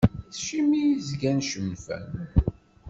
Acimi 0.29 0.83
zgan 1.07 1.39
cennfen? 1.49 2.05